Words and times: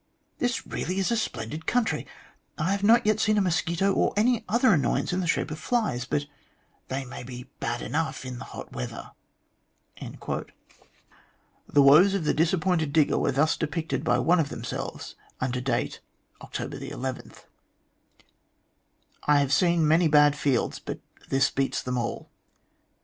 This 0.39 0.53
is 0.53 0.65
really 0.65 0.99
a 0.99 1.03
splendid 1.03 1.67
country. 1.67 2.07
I 2.57 2.71
have 2.71 2.81
not 2.81 3.05
yet 3.05 3.19
seen 3.19 3.37
a 3.37 3.41
mosquito 3.41 3.93
or 3.93 4.13
any 4.17 4.43
other 4.49 4.73
annoyance 4.73 5.13
in 5.13 5.19
the 5.19 5.27
shape 5.27 5.51
of 5.51 5.59
flies, 5.59 6.05
but 6.05 6.25
they 6.87 7.05
may 7.05 7.21
be 7.21 7.51
bad 7.59 7.83
enough 7.83 8.25
in 8.25 8.39
hot 8.39 8.71
weather." 8.73 9.11
The 10.01 10.47
woes 11.83 12.15
of 12.15 12.23
the 12.25 12.33
disappointed 12.33 12.93
digger 12.93 13.19
were 13.19 13.31
thus 13.31 13.55
depicted 13.55 14.03
by 14.03 14.17
one 14.17 14.39
of 14.39 14.49
themselves, 14.49 15.13
under 15.39 15.61
date 15.61 15.99
October 16.41 16.77
11:" 16.77 17.33
I 19.27 19.37
have 19.37 19.53
seen 19.53 19.87
many 19.87 20.07
bad 20.07 20.35
fields, 20.35 20.79
but 20.79 20.99
this 21.29 21.51
beats 21.51 21.87
all. 21.87 22.31